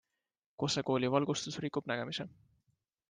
Kose 0.63 0.83
kooli 0.87 1.11
valgustus 1.15 1.59
rikub 1.67 1.91
nägemise. 1.93 2.27